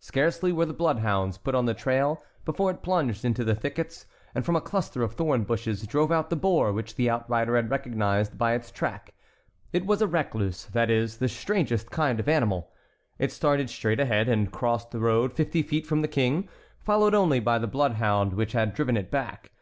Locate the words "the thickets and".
3.44-4.44